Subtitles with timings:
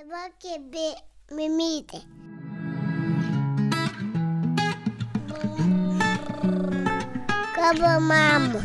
[0.00, 0.94] Dabar kėbė
[1.36, 1.98] mimytė.
[7.52, 8.62] Kabo mamų.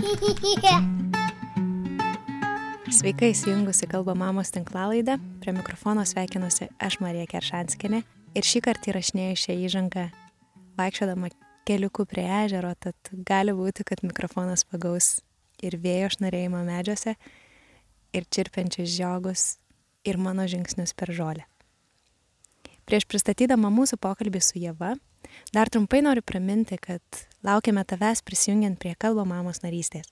[2.96, 5.18] Sveika įsijungusi kalba mamos tinklalaidą.
[5.44, 8.00] Prie mikrofono sveikinuosi aš Marija Keršanskinė.
[8.32, 10.06] Ir šį kartą įrašinėjau šią įžangą
[10.80, 11.28] vaikščiodama
[11.68, 12.96] keliuku prie ežero, tad
[13.28, 15.18] gali būti, kad mikrofonas pagaus
[15.60, 17.12] ir vėjo šnarėjimą medžiuose,
[18.16, 19.58] ir čirpiančius žiogus,
[20.06, 21.44] ir mano žingsnius per žolę.
[22.86, 24.92] Prieš pristatydama mūsų pokalbį su Jeva,
[25.54, 27.02] dar trumpai noriu priminti, kad
[27.42, 30.06] laukiame tavęs prisijungiant prie kalbo mamos narystės.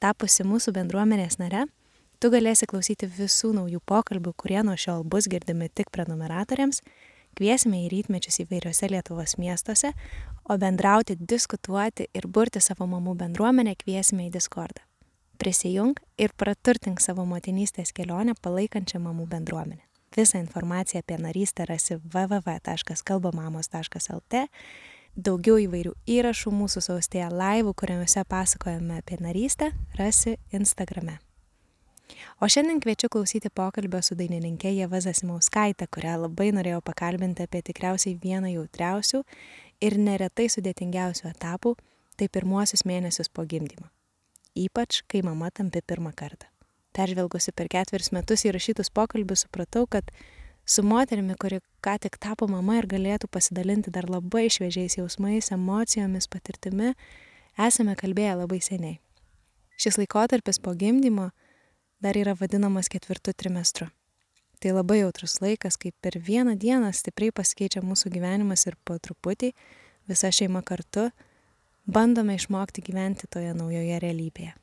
[0.00, 1.66] Tapusi mūsų bendruomenės nare,
[2.16, 6.80] tu galėsi klausyti visų naujų pokalbių, kurie nuo šiol bus girdimi tik prenumeratoriams,
[7.36, 9.92] kviesime į rytmečius įvairiose Lietuvos miestuose,
[10.48, 14.87] o bendrauti, diskutuoti ir burti savo mamų bendruomenę kviesime į Discordą.
[15.38, 19.88] Prisijung ir praturtink savo motinystės kelionę palaikančią mamų bendruomenę.
[20.16, 24.48] Visą informaciją apie narystę rasi www.kalbamamos.lt.
[25.16, 31.18] Daugiau įvairių įrašų mūsų saustėje laivų, kuriuose pasakojame apie narystę, rasi Instagrame.
[32.40, 38.18] O šiandien kviečiu klausyti pokalbio su dainininkė Jeva Zasimauskaitė, kurią labai norėjau pakalbinti apie tikriausiai
[38.22, 39.18] vieną jautriausių
[39.84, 41.70] ir neretai sudėtingiausių etapų-
[42.16, 43.97] tai pirmuosius mėnesius po gimdymo.
[44.58, 46.48] Ypač, kai mama tampi pirmą kartą
[46.98, 50.10] peržvelgusi per ketverius metus įrašytus pokalbius, supratau, kad
[50.68, 56.28] su moterimi, kuri ką tik tapo mama ir galėtų pasidalinti dar labai šviežiais jausmais, emocijomis,
[56.32, 56.94] patirtimi,
[57.68, 58.98] esame kalbėję labai seniai.
[59.78, 61.30] Šis laikotarpis po gimdymo
[62.02, 63.88] dar yra vadinamas ketvirtu trimestru.
[64.58, 69.52] Tai labai jautrus laikas, kai per vieną dieną stipriai pasikeičia mūsų gyvenimas ir po truputį
[70.10, 71.12] visa šeima kartu
[71.88, 74.54] bandome išmokti gyventi toje naujoje realybėje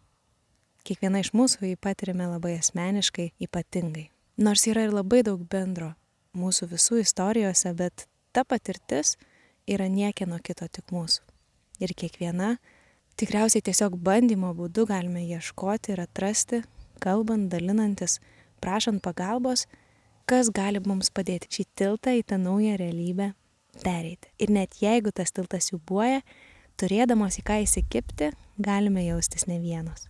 [0.85, 4.09] kiekviena iš mūsų jį patirime labai asmeniškai, ypatingai.
[4.37, 5.93] Nors yra ir labai daug bendro
[6.37, 9.15] mūsų visų istorijose, bet ta patirtis
[9.65, 11.23] yra niekieno kito tik mūsų.
[11.81, 12.55] Ir kiekviena
[13.19, 16.61] tikriausiai tiesiog bandymo būdu galime ieškoti ir atrasti,
[17.01, 18.19] kalbant, dalinantis,
[18.61, 19.65] prašant pagalbos,
[20.29, 23.33] kas gali mums padėti šį tiltą į tą naują realybę
[23.81, 24.29] pereiti.
[24.39, 26.21] Ir net jeigu tas tiltas siubuoja,
[26.79, 30.07] turėdamos į ką įsikipti, galime jaustis ne vienos.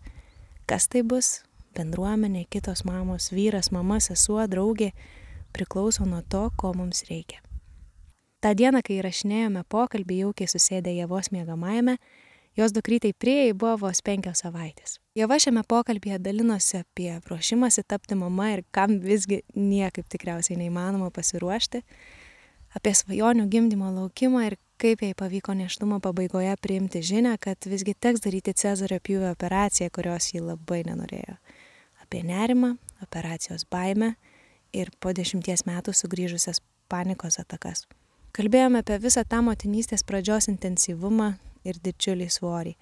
[0.69, 1.43] Kas tai bus?
[1.75, 4.93] Bendruomenė, kitos mamos, vyras, mama, sesuo, draugė
[5.55, 7.41] priklauso nuo to, ko mums reikia.
[8.39, 11.97] Ta diena, kai įrašinėjome pokalbį jaukiai susėdę Jėvos mėgamajame,
[12.55, 14.99] jos dukrytai prieai buvo vos penkios savaitės.
[15.17, 21.81] Jėva šiame pokalbėje dalinosi apie ruošimąsi tapti mama ir kam visgi niekaip tikriausiai neįmanoma pasiruošti,
[22.75, 28.22] apie svajonių gimdymo laukimą ir kaip jai pavyko neštumo pabaigoje priimti žinę, kad visgi teks
[28.24, 31.38] daryti Cezario pjūvio operaciją, kurios ji labai nenorėjo.
[32.03, 34.13] Apie nerimą, operacijos baimę
[34.75, 37.86] ir po dešimties metų sugrįžusias panikos atakas.
[38.36, 42.75] Kalbėjome apie visą tą motinystės pradžios intensyvumą ir didžiulį svorį.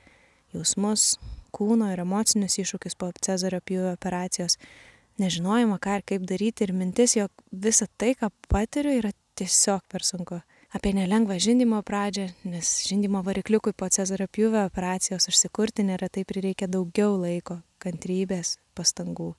[0.53, 1.19] Jausmus,
[1.53, 4.57] kūno ir emocinius iššūkius po Cezario pjūvio operacijos,
[5.21, 10.05] nežinojimą, ką ir kaip daryti ir mintis, jog visa tai, ką patiriu, yra tiesiog per
[10.05, 10.41] sunku
[10.73, 17.13] apie nelengvą žindymo pradžią, nes žindymo varikliukui po Cezario pjūvio operacijos užsikurti neretai prireikia daugiau
[17.21, 19.33] laiko, kantrybės, pastangų.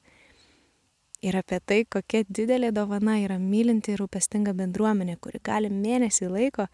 [1.24, 6.68] Ir apie tai, kokia didelė dovana yra mylinti ir rūpestinga bendruomenė, kuri gali mėnesį laiko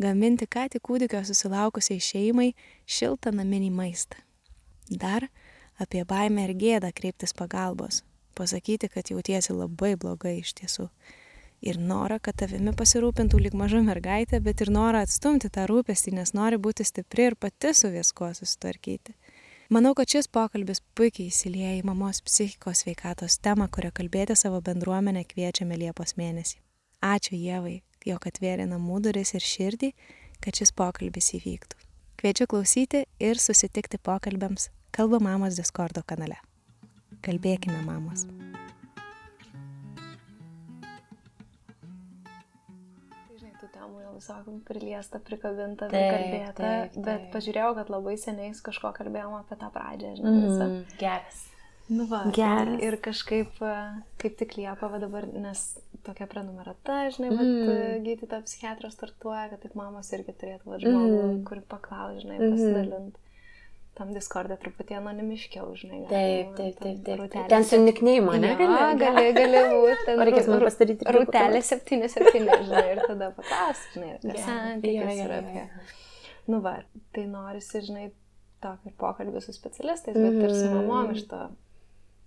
[0.00, 2.52] gaminti ką tik kūdikio susilaukusiai šeimai
[2.86, 4.22] šiltą naminį maistą.
[4.88, 5.28] Dar
[5.82, 8.04] apie baimę ir gėdą kreiptis pagalbos,
[8.38, 10.88] pasakyti, kad jautiesi labai blogai iš tiesų
[11.66, 16.32] ir norą, kad tavimi pasirūpintų lyg maža mergaitė, bet ir norą atstumti tą rūpestį, nes
[16.36, 19.16] nori būti stipri ir pati su viskuo susitvarkyti.
[19.74, 25.24] Manau, kad šis pokalbis puikiai įsilieja į mamos psichikos sveikatos temą, kurią kalbėti savo bendruomenę
[25.26, 26.60] kviečiame Liepos mėnesį.
[27.02, 29.90] Ačiū Jėvai, jog atvėrė namų duris ir širdį,
[30.38, 31.82] kad šis pokalbis įvyktų.
[32.16, 36.38] Kviečiu klausyti ir susitikti pokalbėms Kalba Mamos Discordo kanale.
[37.26, 38.24] Kalbėkime, mamos.
[44.14, 47.02] Visokiam priliesta, prikabinta, prikalbėta, taip, taip.
[47.08, 50.96] bet pažiūrėjau, kad labai seniai kažko kalbėjom apie tą pradžią, žinai, mm, visą.
[51.02, 51.42] Geras.
[51.86, 52.80] Nu va, Geras.
[52.82, 53.60] Ir kažkaip,
[54.22, 55.66] kaip tik liepa va dabar, nes
[56.06, 57.44] tokia prenumerata, žinai, mm.
[57.44, 61.38] bet gydytojo psichiatras startuoja, kad taip mamos irgi turėtų va, žmogų, mm.
[61.46, 63.14] kur paklaus, žinai, pasidalint.
[63.14, 63.22] Mm
[63.96, 66.02] tam Discord'e truputį anonimiškiau, žinai.
[66.10, 66.98] Taip, taip, taip.
[67.06, 67.46] taip, taip.
[67.52, 68.52] Ten su nikneimu, ne?
[68.60, 70.16] Ja, gali, gali būti.
[70.20, 71.08] Reikės man pasidaryti.
[71.16, 75.64] Rūtelė 77, žinai, ir tada papas, žinai, apie santykius ir apie...
[76.46, 76.76] Nu va,
[77.16, 78.10] tai norisi, žinai,
[78.62, 80.44] tokį pokalbį su specialistais, bet mm.
[80.44, 81.40] ir su mamom iš to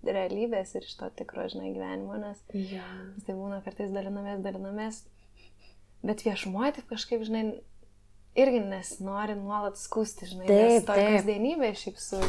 [0.06, 2.84] realybės ir iš to tikro, žinai, gyvenimo, nes Ja.
[3.26, 5.02] tai būna kartais dalinamės, dalinamės,
[6.06, 7.44] bet viešumoje taip kažkaip, žinai,
[8.38, 12.20] irgi nesinori nuolat skusti, žinai, Taip, to kasdienybė šiaip su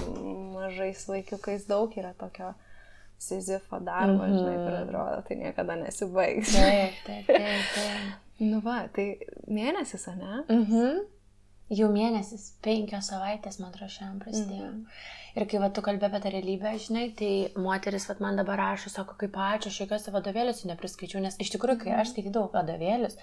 [0.55, 2.53] mažais vaikiukais daug yra tokio
[3.21, 4.37] sizifo darbo, mm -hmm.
[4.37, 6.53] žinai, kur atrodo, tai niekada nesibaigs.
[6.55, 7.71] Taip, taip, taip.
[7.75, 8.29] taip.
[8.41, 10.43] Nu va, tai mėnesis, ne?
[10.49, 11.01] Mhm.
[11.71, 14.71] Jau mėnesis, penkios savaitės, man atrodo, šiandien prasidėjo.
[14.71, 14.85] Mhm.
[15.35, 18.89] Ir kai va, tu kalbė apie tą realybę, žinai, tai moteris va, man dabar rašo,
[18.89, 23.15] sako, kaip ačiū, aš jokiuose vadovėliuose nepriskaičiau, nes iš tikrųjų, kai aš skaitydavau vadovėlius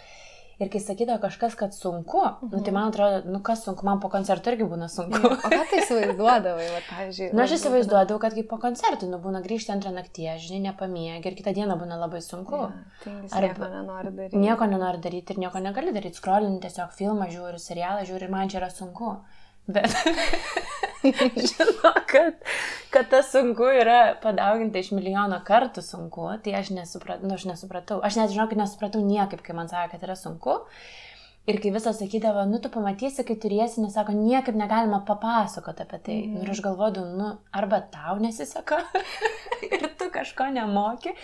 [0.59, 2.51] ir kai sakydavo kažkas, kad sunku, mhm.
[2.53, 5.21] nu, tai man atrodo, nu kas sunku, man po koncerto irgi būna sunku.
[5.29, 7.31] O ką tai įsivaizduodavai, va, pavyzdžiui?
[7.37, 11.39] Na, aš įsivaizduodavau, kad kaip po koncertų, nu, būna grįžti antrą naktį, žinai, nepamiegi ir
[11.39, 12.65] kitą dieną būna labai sunku.
[12.67, 14.43] Ja, tingis Arba- nieko nenori daryti.
[14.45, 16.19] Nieko nenori daryti ir nieko negali daryti.
[16.19, 19.15] Scrollini tiesiog filmą žiūri, serialą žiūri ir man čia yra sunku.
[19.69, 19.93] Bet
[21.51, 22.39] žinau, kad,
[22.91, 28.01] kad tas sunku yra padauginta iš milijono kartų sunku, tai aš, nesuprat, nu, aš nesupratau.
[28.05, 30.57] Aš net žinau, kad nesupratau niekaip, kai man sakė, kad yra sunku.
[31.49, 36.01] Ir kai visas sakydavo, nu tu pamatysi, kai turėsi, nes sako, niekaip negalima papasakoti apie
[36.05, 36.17] tai.
[36.27, 36.43] Mm.
[36.45, 38.83] Ir aš galvodavau, nu arba tau nesiseka
[39.69, 41.15] ir tu kažko nemoki.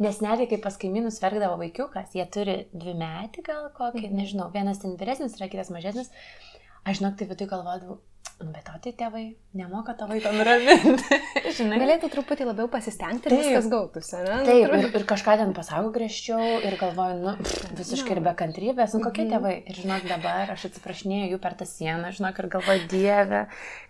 [0.00, 4.16] Nes netgi kai pas kaimynus verkdavo vaikiukas, jie turi dvi metį gal kokį, mm.
[4.16, 6.12] nežinau, vienas ten vyresnis, yra kitas mažesnis.
[6.86, 7.98] Aš žinok, tai viduje galvodavau,
[8.36, 9.24] "Nu, bet o tai tėvai
[9.56, 11.16] nemoka to vaiko nuraminti.
[11.82, 13.44] Galėtų truputį labiau pasistengti ir Taip.
[13.46, 14.40] viskas gautųsi, ne?
[14.44, 18.92] Taip, ir, ir kažką ten pasako griežčiau ir galvoju, nu, pff, visiškai ir be kantrybės,
[18.96, 19.54] nu kokie tėvai.
[19.64, 23.40] Ir žinok, dabar aš atsiprašinėjau jų per tą sieną, žinok, ir galvoju, Dieve,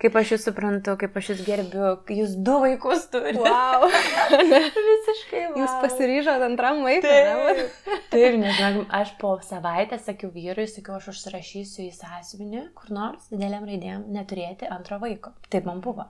[0.04, 1.90] kaip aš jūs suprantu, kaip aš jūs gerbiu,
[2.20, 3.42] jūs du vaikus turite.
[3.42, 3.88] Wow.
[4.92, 5.42] Visiškai.
[5.58, 5.82] Jūs vau.
[5.82, 7.56] pasiryžote antram vaikui, ne?
[7.58, 13.26] Taip, taip nežinau, aš po savaitės sakiau vyrui, sakiau, aš užsirašysiu į sąsiuvinį, kur nors
[13.32, 15.32] dideliam raidėm neturėti antro vaiko.
[15.50, 16.06] Taip man buvo.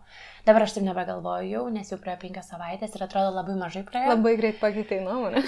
[0.46, 4.14] Dabar aš taip nebegalvoju jau, nes jau praėjo penkias savaitės ir atrodo labai mažai praėjo.
[4.14, 5.43] Labai greit pakeitai nuomonę.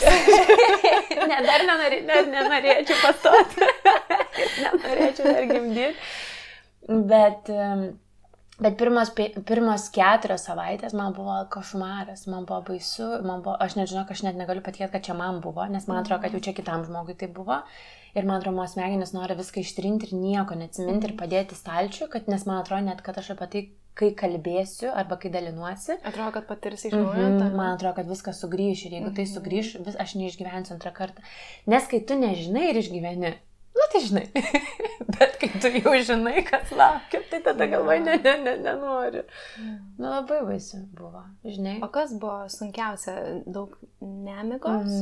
[1.30, 3.70] ne, dar nenorė, ne, nenorėčiau pastoti.
[4.64, 5.94] nenorėčiau dar gimdyti.
[6.88, 7.88] Bet, em,
[8.60, 9.10] bet pirmos,
[9.46, 14.36] pirmos keturios savaitės man buvo košmaras, man buvo baisu, man buvo, aš nežinau, aš net
[14.40, 17.28] negaliu patikėti, kad čia man buvo, nes man atrodo, kad jau čia kitam žmogui tai
[17.28, 17.60] buvo.
[18.16, 22.26] Ir man atrodo, mano smegenis nori viską ištrinti ir nieko neatsiminti ir padėti stalčių, kad,
[22.32, 23.62] nes man atrodo net, kad aš apie tai,
[23.98, 27.18] kai kalbėsiu arba kai dalinuosi, Atrodo, kad patirsi iš naujo.
[27.18, 30.92] Mhm, tą- Man atrodo, kad viskas sugrįš ir jeigu tai sugrįš, vis aš neišgyvensiu antrą
[30.94, 31.24] kartą.
[31.66, 33.32] Nes kai tu nežinai ir išgyveni,
[33.78, 34.26] nu tai žinai.
[35.18, 39.24] Bet kai tu jau žinai, kas laukia, tai tada galvoji, ne, ne, ne, nenoriu.
[39.98, 41.78] Nu labai baisu buvo, žinai.
[41.86, 43.16] O kas buvo sunkiausia?
[43.46, 44.94] Daug nemigos?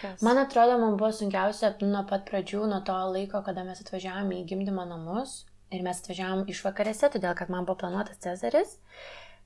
[0.00, 0.24] Kas?
[0.26, 4.48] Man atrodo, man buvo sunkiausia nuo pat pradžių, nuo to laiko, kada mes atvažiavome į
[4.52, 5.40] gimdymo namus.
[5.70, 8.78] Ir mes atvažiavom iš vakarėse, todėl kad man buvo planuotas Cezaris.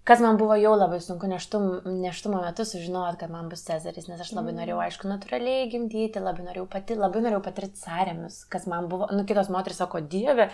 [0.04, 4.18] Kas man buvo jau labai sunku neštum, neštumo metu sužinoti, kad man bus Cezaris, nes
[4.20, 8.90] aš labai norėjau, aišku, natūraliai gimdyti, labai norėjau pati, labai norėjau patirti sąrėmis, kas man
[8.90, 10.50] buvo, nu kitos moteris sako, Dieve,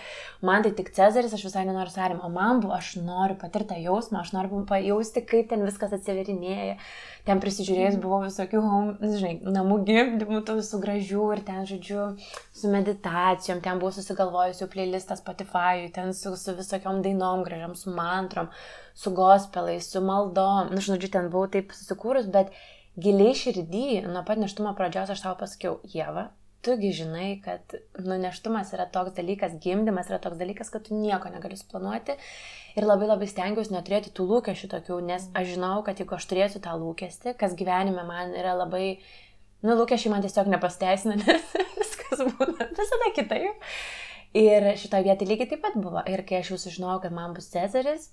[0.47, 3.81] man tai tik Cezaris, aš visai nenoriu sąrėm, o man buvo, aš noriu patirti tą
[3.83, 6.77] jausmą, aš noriu pajausti, kaip ten viskas atsiverinėja.
[7.27, 12.07] Ten prisižiūrėjus buvau visokių, home, žinai, namų gimdymų, tų visų gražių ir ten, žodžiu,
[12.57, 17.93] su meditacijom, ten buvau susigalvojusi jau playlistą Spotify, ten su, su visokiom dainom gražiam, su
[17.93, 18.49] mantrom,
[18.95, 22.53] su gospelais, su maldom, nu, žodžiu, ten buvau taip susikūrus, bet
[23.01, 26.29] giliai širdį, nuo pat neštumo pradžios aš tau pasakiau, Jėva,
[26.65, 31.33] tugi žinai, kad nu, neštumas yra toks dalykas, gimdymas yra toks dalykas, kad tu nieko
[31.33, 32.17] negali suplanuoti.
[32.79, 36.63] Ir labai labai stengiuosi neturėti tų lūkesčių tokių, nes aš žinau, kad jeigu aš turėsiu
[36.65, 39.01] tą lūkestį, kas gyvenime man yra labai,
[39.65, 43.69] nu, lūkesčiai man tiesiog nepasteisina, nes viskas būna visada kitaip.
[44.37, 46.05] Ir šitoje vietoje lygiai taip pat buvo.
[46.07, 48.13] Ir kai aš jau sužinojau, kad man bus Cezaris,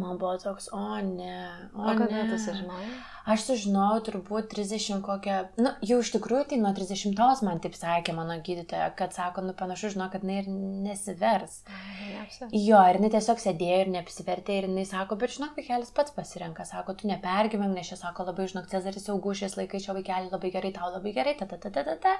[0.00, 1.36] man buvo toks, o ne,
[1.74, 2.88] o, O kada tu sužinojai?
[3.32, 8.14] Aš sužinojau turbūt 30 kokią, nu, jau iš tikrųjų tai nuo 30 man taip sakė
[8.16, 10.50] mano gydytoja, kad sako, nu panašu, žinau, kad jinai ir
[10.86, 11.58] nesivers.
[12.10, 12.50] Neapsi.
[12.54, 16.68] Jo, ir jinai tiesiog sėdėjo ir neapsivertė ir jinai sako, bet žinok, vaikelis pats pasirenka,
[16.68, 20.54] sako, tu nepergyvenk, nes čia sako labai, žinok, Cezaris jau gušės laikai, čia vaikeli labai
[20.54, 21.98] gerai, tau labai gerai, ta ta ta ta ta.
[22.06, 22.18] ta.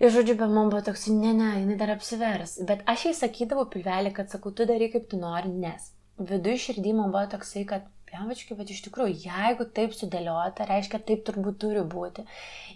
[0.00, 2.54] Ir žodžiu, bet man buvo toks, ne, ne, jinai dar apsivers.
[2.68, 5.90] Bet aš jai sakydavau pilvelį, kad sakau, tu darai kaip tu nori, nes
[6.20, 11.20] viduje širdį man buvo toksai, kad Piavačkai, bet iš tikrųjų, jeigu taip sudėliota, reiškia, taip
[11.28, 12.24] turbūt turi būti.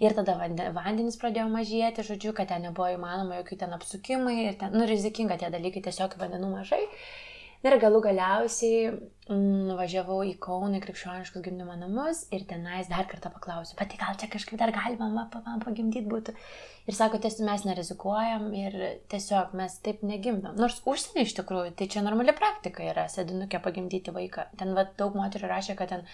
[0.04, 4.58] Ir tada vande- vandenys pradėjo mažėti, žodžiu, kad ten nebuvo įmanoma jokių ten apsukimai ir
[4.60, 6.84] ten, nu, rizikinga tie dalykai, tiesiog vandenų mažai.
[7.64, 13.78] Ir galų galiausiai mm, nuvažiavau į Kauną krikščioniškus gimdymo namus ir tenais dar kartą paklausiu,
[13.78, 16.34] bet tai gal čia kažkaip dar galima man pagimdyti būtų.
[16.84, 18.74] Ir sako, tiesiog mes nerizikuojam ir
[19.08, 20.58] tiesiog mes taip negimdom.
[20.60, 24.44] Nors užsienį iš tikrųjų, tai čia normali praktika yra sėdinukė pagimdyti vaiką.
[24.60, 26.04] Ten va, daug moterų rašė, kad ten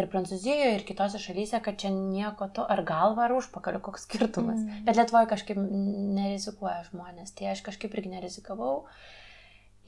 [0.00, 4.64] ir Prancūzijoje, ir kitose šalyse, kad čia nieko to, ar galva, ar užpakaliu, koks skirtumas.
[4.64, 4.80] Mm.
[4.88, 8.78] Bet Lietuvoje kažkaip nerizikuoja žmonės, tai aš kažkaip irgi nerizikavau.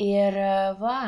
[0.02, 0.36] Ir
[0.80, 1.00] va,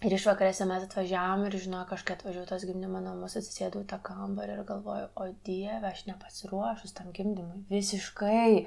[0.00, 4.54] Ir iš vakarėse mes atvažiavom ir žinau, kažkaip atvažiavau tos gimdymo namus, atsisėdau tą kambarį
[4.54, 7.66] ir galvoju, o Dieve, aš nepasiruošus tam gimdymui.
[7.68, 8.64] Visiškai.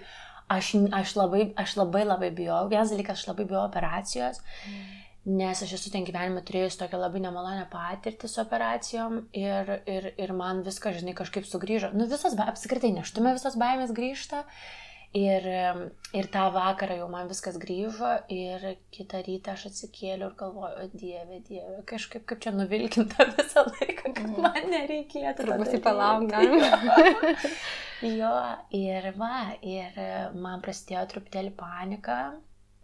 [0.53, 2.67] Aš, aš, labai, aš labai labai bijau.
[2.69, 4.43] Vienas dalykas, aš labai bijau operacijos.
[4.67, 5.01] Mm.
[5.39, 10.33] Nes aš esu ten gyvenime turėjus tokią labai nemalonę patirtį su operacijom ir, ir, ir
[10.37, 11.95] man viskas, žinai, kažkaip sugrįžo.
[11.97, 14.43] Nu, visas, apskritai, neštume visas baimės grįžta.
[15.13, 15.45] Ir,
[16.17, 18.63] ir tą vakarą jau man viskas grįžo ir
[18.95, 24.09] kitą rytą aš atsikėliau ir galvoju, o dieve, dieve, kažkaip kaip čia nuvilkinta visą laiką,
[24.09, 24.39] kad mm.
[24.41, 25.35] man nereikėtų.
[25.43, 26.71] Turbūt į palauk galima.
[28.21, 28.33] jo,
[28.79, 30.01] ir va, ir
[30.33, 32.17] man prasidėjo truputėlį panika,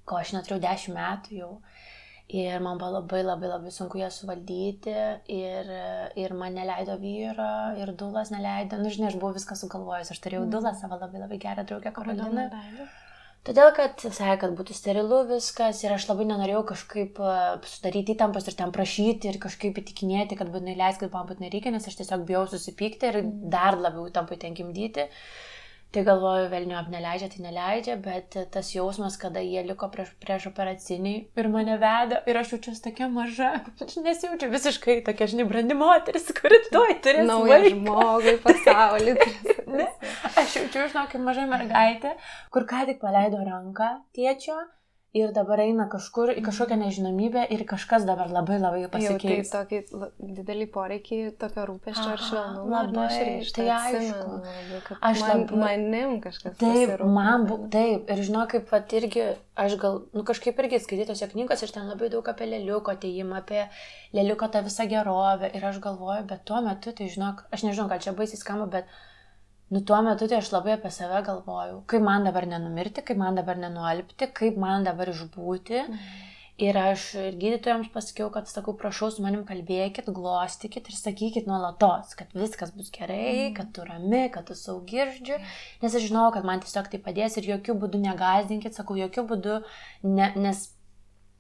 [0.06, 1.52] ko aš neturėjau dešimt metų jau.
[2.30, 4.94] Ir man buvo labai labai labai sunku ją suvaldyti
[5.34, 5.70] ir,
[6.22, 7.50] ir man neleido vyro
[7.82, 8.78] ir dulas neleido.
[8.78, 10.52] Nu, žinai, aš buvau viską sugalvojus, aš turėjau mm.
[10.54, 12.46] dulą savo labai labai gerą draugę Karoliną.
[13.50, 17.22] Todėl, kad sakė, kad būtų sterilu viskas ir aš labai nenorėjau kažkaip
[17.72, 21.88] sudaryti įtampos ir ten prašyti ir kažkaip įtikinėti, kad būtinai leiskit, man būtinai reikia, nes
[21.90, 23.38] aš tiesiog bijau susipykti ir mm.
[23.56, 25.10] dar labiau įtampui ten gimdyti.
[25.10, 25.49] Uh,
[25.90, 30.46] Tai galvoju, vėl neap neleidžia, tai neleidžia, bet tas jausmas, kada jie liko prieš, prieš
[30.52, 33.50] operaciniai ir mane veda ir aš jaučiuosi tokia maža,
[33.86, 39.16] aš nesijaučiu visiškai tokia, žinai, brandi moteris, kuri tuoj turės naują žmogų į pasaulį.
[40.44, 42.14] aš jaučiu, žinok, kaip maža mergaitė,
[42.54, 44.62] kur ką tik paleido ranką tėčio
[45.14, 46.86] ir dabar eina kažkur į kažkokią mhm.
[46.86, 49.50] nežinomybę ir kažkas dabar labai labai pasikeis.
[49.50, 52.70] Jau tai tokį didelį poreikį, tokio rūpeščio ir švelnumo.
[52.76, 53.08] Labai,
[53.40, 54.38] aš tai aišku.
[54.38, 56.58] Atsimenu, aš man, labai, manim kažkas.
[56.62, 59.26] Taip, man buvo, taip, ir žinau, kaip pat irgi,
[59.58, 63.66] aš gal, nu kažkaip irgi skaitytose knygos, aš ten labai daug apie lėliuko atėjimą, apie
[64.14, 68.06] lėliuko tą visą gerovę ir aš galvoju, bet tuo metu, tai žinok, aš nežinau, gal
[68.06, 69.00] čia baisiai skamba, bet
[69.70, 73.38] Nu, tuo metu tai aš labai apie save galvojau, kaip man dabar nenumirti, kaip man
[73.38, 75.84] dabar nenualpti, kaip man dabar išbūti.
[75.86, 76.26] Mhm.
[76.60, 82.18] Ir aš ir gydytojams pasakiau, kad sakau, prašau, su manim kalbėkit, glostykit ir sakykit nuolatos,
[82.20, 83.54] kad viskas bus gerai, mm.
[83.56, 85.38] kad tu rami, kad tu saugirdžiu,
[85.80, 89.56] nes aš žinau, kad man tiesiog tai padės ir jokių būdų negazinkit, sakau, jokių būdų,
[90.10, 90.66] ne, nes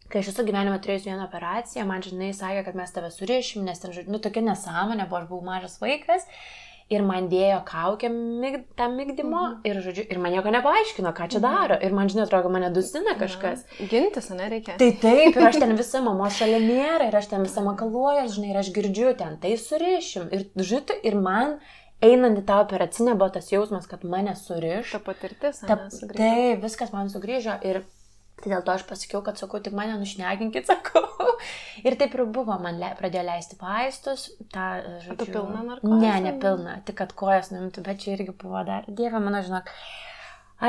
[0.07, 3.83] kai aš esu gyvenime turėjus vieną operaciją, man žinai sakė, kad mes tave surišim, nes
[3.83, 6.31] ten, nu, tokia nesąmonė, buvo, aš buvau mažas vaikas
[6.89, 9.57] ir man dėjo kaukę mig, tam mygdymo mhm.
[9.69, 11.45] ir, žodžiu, ir man nieko nepaaiškino, ką čia mhm.
[11.45, 11.77] daro.
[11.85, 13.65] Ir man, žinai, atrodo, mane dusina kažkas.
[13.77, 14.77] Na, gintis, ne, reikia.
[14.81, 18.53] Tai taip, ir aš ten visą mamos šalia nėra, ir aš ten visą makaluoju, žinai,
[18.53, 20.31] ir aš girdžiu ten, tai surišim.
[20.33, 21.59] Ir, žinai, ir man
[22.05, 24.95] einant į tą operacinę buvo tas jausmas, kad mane suriš.
[24.95, 25.77] Ta patirtis, ta,
[26.15, 27.59] taip, viskas man sugrįžo.
[27.69, 27.83] Ir
[28.39, 31.05] Tai dėl to aš pasakiau, kad sakau, tik mane nušneginkit, sakau.
[31.83, 34.29] Ir taip ir buvo, man le, pradėjo leisti vaistus.
[34.53, 34.67] Ta,
[35.05, 36.03] žodžiu, tu pilna narkozė?
[36.03, 38.87] Ne, ne pilna, tik kad kojas nuimtų, bet čia irgi buvo dar.
[38.87, 39.71] Dieve, mano, žinok,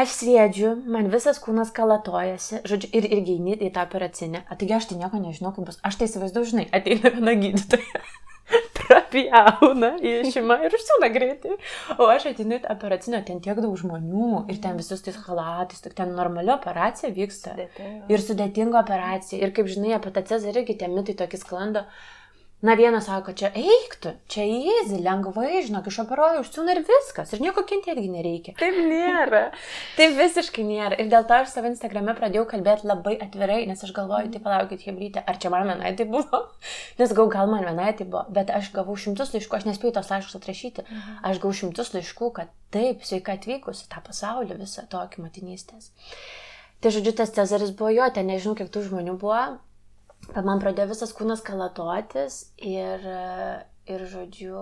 [0.01, 4.47] aš sėdžiu, man visas kūnas kalatojasi, žodžiu, ir irgi eini į tą operacinę.
[4.51, 5.79] Taigi aš tai nieko nežinau, kaip bus.
[5.87, 8.05] Aš tai įsivaizduoju, žinai, ateina viena gydytoja
[8.81, 11.57] prapjauna, išima ir užsiūna greitai.
[11.99, 16.15] O aš atinu į operacinę, ten tiek daug žmonių ir ten visus tais halatais, ten
[16.17, 17.57] normali operacija vyksta.
[17.57, 18.09] Sudėtinga.
[18.13, 19.41] Ir sudėtinga operacija.
[19.43, 21.87] Ir kaip žinai, apie tą cezarį irgi tie mitai tokie sklando.
[22.61, 27.63] Na vienas sako, čia eiktų, čia įzi, lengvai, žinok, išoperuoju, užsiūna ir viskas, ir nieko
[27.65, 28.53] kentėti nereikia.
[28.61, 29.47] Taip nėra.
[29.99, 30.99] Taip visiškai nėra.
[31.01, 34.85] Ir dėl to aš savo Instagrame pradėjau kalbėti labai atvirai, nes aš galvoju, tai palaukit,
[34.85, 36.43] hebrytė, ar čia man vienai tai buvo?
[37.01, 40.13] Nes gal, gal man vienai tai buvo, bet aš gavau šimtus laiškų, aš nespėjau tos
[40.13, 41.17] laiškus atrašyti, mhm.
[41.33, 45.95] aš gavau šimtus laiškų, kad taip, sveika atvykusi tą pasaulį visą tokį motinystės.
[46.85, 49.41] Tai žodžiu, tas Cezaris buvo jo, ten nežinau, kiek tų žmonių buvo,
[50.35, 53.07] kad man pradėjo visas kūnas kalatotis ir
[53.91, 54.55] Ir žodžiu,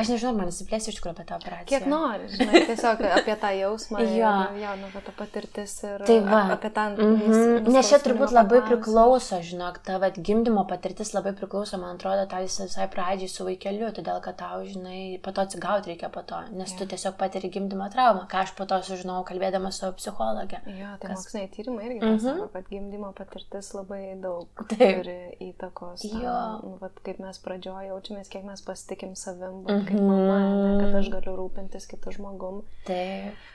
[0.00, 1.66] aš nežinau, man įsiplėsiu iš tikrųjų apie tą operaciją.
[1.68, 4.00] Kiek nori, žinai, tiesiog apie tą jausmą.
[4.08, 6.40] jo, jo, nu, tą patirtis ir tai va.
[6.54, 6.86] apie tą...
[6.94, 7.68] Mm -hmm.
[7.74, 12.42] Nes čia turbūt labai priklauso, žinok, ta vat, gimdymo patirtis labai priklauso, man atrodo, tai
[12.46, 16.72] visai pradžiai su vaikeliu, todėl kad tau, žinai, po to atsigauti reikia po to, nes
[16.72, 16.78] ja.
[16.78, 20.60] tu tiesiog patiri gimdymo traumą, ką aš po to sužinojau kalbėdama su psichologė.
[20.66, 21.18] Jo, tai kas...
[21.18, 22.24] moksliniai tyrimai irgi mm -hmm.
[22.24, 24.96] pasako, kad gimdymo patirtis labai daug Taip.
[24.96, 26.04] turi įtakos.
[26.22, 26.38] Jo.
[26.62, 29.84] Nu, vat, kaip mes pradžioje jaučiamės, kiek mes mes pasitikim savim, mm -hmm.
[29.90, 32.62] kaip mama, ne, kad aš galiu rūpintis kitų žmogum.
[32.86, 33.50] Taip.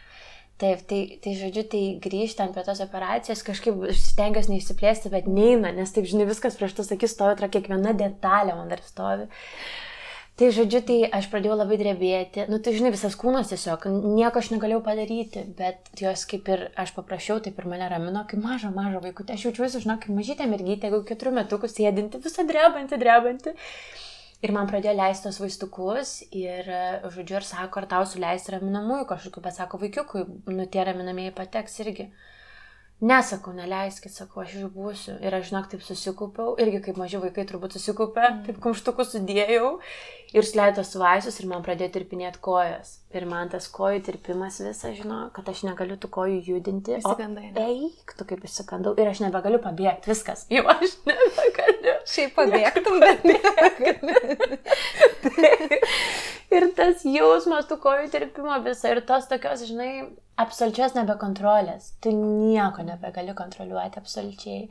[0.59, 5.93] Taip, tai, tai žodžiu, tai grįžtant prie tos operacijos, kažkaip stengiuosi neįsiplėsti, bet neina, nes
[5.95, 9.29] taip, žinai, viskas prieš tas akis stovi, yra kiekviena detalė man dar stovi.
[10.39, 13.87] Tai žodžiu, tai aš pradėjau labai drebėti, nu tai žinai, visas kūnas tiesiog,
[14.17, 18.43] nieko aš negalėjau padaryti, bet jos kaip ir aš paprašiau, taip ir mane ramino, kaip
[18.43, 22.99] mažą vaikų, tai aš jaučiuosi, žinau, kaip mažytė mergytė, jeigu keturių metukų sėdinti, visą drebanti,
[22.99, 23.55] drebanti.
[24.39, 26.67] Ir man pradėjo leisti tos vaistukus ir,
[27.11, 31.75] žodžiu, ir sako, ar tau suleisti raminamųjų kažkokiu, bet sako, vaikiukui, nu tie raminamieji pateks
[31.83, 32.05] irgi.
[32.99, 35.13] Nesakau, neleiskit, sakau, aš išbūsiu.
[35.23, 38.41] Ir aš, žinok, taip susikaupiau, irgi kaip maži vaikai turbūt susikaupė, mm.
[38.49, 39.69] taip kumštukus sudėjau
[40.35, 42.97] ir sleitos vaisius ir man pradėjo tirpinėti kojas.
[43.15, 46.99] Ir man tas kojų tirpimas visą, žino, kad aš negaliu tų kojų judinti.
[46.99, 47.53] Įsikandai.
[47.63, 48.91] Eik, tu kaip įsikandau.
[48.99, 50.43] Ir aš nebegaliu pabėgti, viskas.
[50.51, 51.95] Jau aš nebegaliu.
[52.09, 54.59] Šiaip pabėgtum, bet nebegaliu.
[56.55, 59.91] ir tas jausmas tų kojų tirpimo visą ir tos tokios, žinai,
[60.39, 61.93] absoliučios nebekontrolės.
[62.03, 64.65] Tu nieko nebegali kontroliuoti absoliučiai.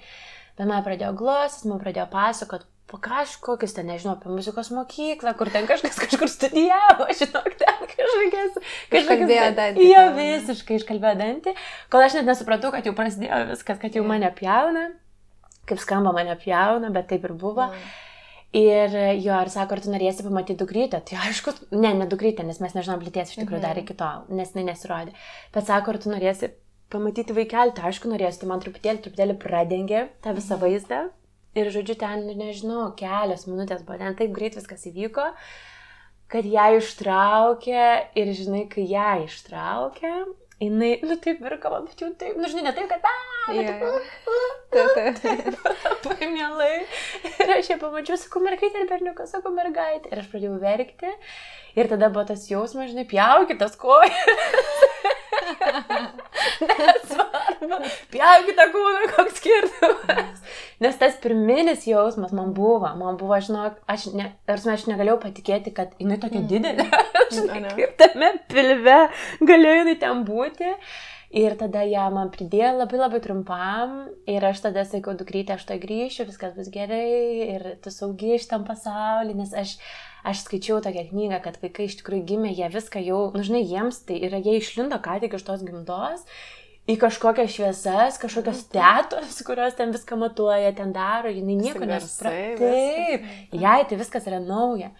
[0.58, 5.50] Bet man pradėjo glostis, man pradėjo pasakot po kažkokius ten, nežinau, apie muzikos mokyklą, kur
[5.52, 8.56] ten kažkas kažkur studijavo, žinok, ten kažkokias...
[8.88, 9.88] Iškalbėjo dantį.
[9.90, 11.54] Jo, visiškai iškalbėjo dantį,
[11.92, 14.88] kol aš net nesupratau, kad jau prasidėjo viskas, kad jau mane pjauna,
[15.68, 17.68] kaip skamba mane pjauna, bet taip ir buvo.
[17.68, 18.07] Mm.
[18.56, 21.02] Ir jo, ir sako, ar tu norėsi pamatyti dukrytę?
[21.04, 23.84] Tai aišku, ne, ne dukrytę, nes mes nežinom lyties iš tikrųjų dar Mhm.
[23.84, 25.12] iki tol, nes jinai nesirodė.
[25.52, 26.50] Bet sako, ar tu norėsi
[26.88, 30.62] pamatyti vaikelį, tai aišku norėsiu, tai man truputėlį, truputėlį pradengė tą visą Mhm.
[30.64, 31.10] vaizdą.
[31.54, 35.32] Ir žodžiu, ten, nežinau, kelios minutės buvo, ten taip greit viskas įvyko,
[36.28, 40.24] kad ją ištraukė ir žinai, kai ją ištraukė,
[40.62, 43.14] jinai, nu taip virkama, bet jau taip, nu žinai, ne taip, kad, a,
[43.48, 43.90] Jo, bet jo.
[44.74, 45.54] taip, Taip, taip.
[46.04, 46.72] labai mielai.
[47.40, 50.10] Ir aš ją pamačiau, sakau, mergaitė ir berniukas, sakau, mergaitė.
[50.12, 51.14] Ir aš pradėjau verkti.
[51.78, 54.84] Ir tada buvo tas jausmas, žinai, pjaukit tas kojas.
[56.68, 57.27] Nesvarbu,
[58.12, 60.56] pjaukit tą kūną, koks skirtumas.
[60.84, 65.74] Nes tas pirminis jausmas man buvo, man buvo, žinok, aš, ne, tarsi aš negalėjau patikėti,
[65.74, 66.88] kad jinai tokia didelė.
[67.34, 67.76] žinai, Ane.
[67.78, 68.98] kaip tame pilve
[69.42, 70.74] galėjo jinai ten būti.
[71.28, 75.76] Ir tada ją man pridėjo labai labai trumpam ir aš tada sakiau, dukrytė, aš to
[75.82, 77.02] grįšiu, viskas bus gerai
[77.44, 79.74] ir tu saugi šitam pasaulyje, nes aš,
[80.24, 84.00] aš skaičiau tokią knygą, kad vaikai iš tikrųjų gimė, jie viską jau, nu žinai, jiems
[84.08, 86.24] tai yra, jie išlindo ką tik iš tos gimdos
[86.88, 92.58] į kažkokias šviesas, kažkokias tetos, kurios ten viską matuoja, ten daro, jinai nieko nesupranta.
[92.64, 94.92] Taip, jai tai viskas yra nauja.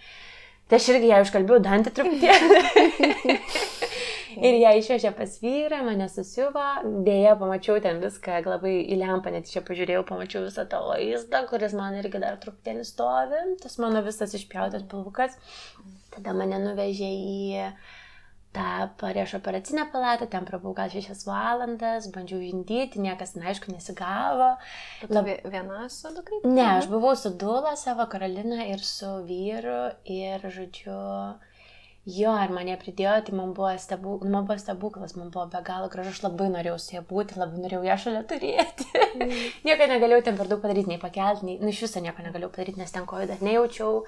[0.69, 3.39] Tai aš irgi ją užkalbėjau dantį truputėlį.
[4.49, 6.67] ir ją išvežė pas vyrą, mane susiuvo,
[7.07, 11.73] dėja pamačiau ten viską, labai į lempą net čia pažiūrėjau, pamačiau visą tą vaizdą, kuris
[11.79, 15.41] man irgi dar truputėlį stovi, tas mano visas išpjautas pilvukas.
[16.13, 17.65] Tada mane nuvežė į
[18.59, 24.55] tą prieš operacinę palatą, ten prabuvau gal šešias valandas, bandžiau žindyti, niekas, na, aišku, nesigavo.
[25.07, 26.43] Vie- viena su dukrai?
[26.45, 30.97] Ne, aš buvau su Dula savo karaliną ir su vyru ir, žodžiu,
[32.09, 35.63] jo, ir mane pridėjo, tai man buvo, stebu, nu, man buvo stebuklas, man buvo be
[35.67, 38.89] galo gražu, aš labai norėjau su ja būti, labai norėjau ją šalia turėti.
[39.13, 39.39] Mm.
[39.69, 42.83] nieko negalėjau ten per daug padaryti, nei pakelti, nei, nu, iš viso nieko negalėjau padaryti,
[42.83, 44.03] nes ten kojų dar nejaučiau.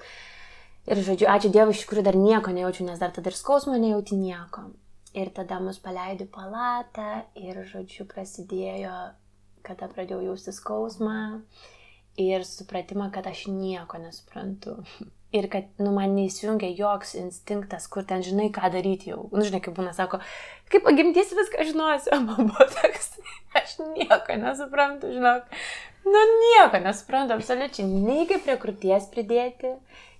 [0.89, 4.17] Ir, žodžiu, ačiū Dievui, iš tikrųjų dar nieko nejaučiu, nes dar tada ir skausmo nejauti
[4.17, 4.71] nieko.
[5.13, 8.95] Ir tada mus paleido į palatą ir, žodžiu, prasidėjo,
[9.67, 11.19] kada pradėjau jausti skausmą
[12.19, 14.81] ir supratimą, kad aš nieko nesuprantu.
[15.31, 19.29] Ir kad, nu, man neįsijungia joks instinktas, kur ten žinai, ką daryti jau.
[19.31, 20.17] Nu, žinai, kaip būna, sako,
[20.67, 23.13] kaip pagimdys viską žinosiu, o man buvo toks,
[23.61, 25.47] aš nieko nesuprantu, žinok.
[26.03, 27.87] Nu, nieko nesuprantu, absoliučiai.
[27.87, 29.71] Nei kaip prie krūties pridėti,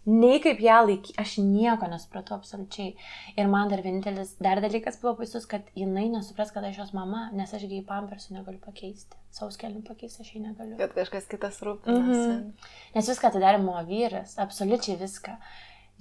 [0.05, 2.93] nei kaip ją laikyti, aš nieko nesupratau absoliučiai.
[3.37, 7.27] Ir man dar vienintelis, dar dalykas buvo baisus, kad jinai nesupras, kad aš jos mama,
[7.37, 9.19] nes aš į pampersų negaliu pakeisti.
[9.31, 10.77] Sauskelnių pakeisti aš jį negaliu.
[10.81, 12.21] Kad kažkas kitas rūpinasi.
[12.21, 12.71] Mhm.
[12.97, 15.37] Nes viską tai darė mano vyras, absoliučiai viską.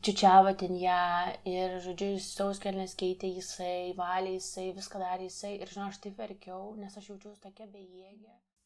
[0.01, 1.01] Čiučiavo ten ją
[1.45, 5.59] ir, žodžiu, sauskelnes keitė jisai, valė jisai, viską darė jisai.
[5.59, 8.33] Ir, žinau, aš taip verkiau, nes aš jaučiausi tokia bejėgė.